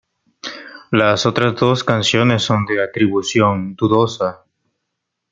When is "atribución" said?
2.83-3.75